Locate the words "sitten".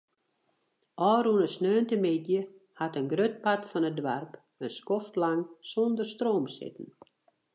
6.57-6.87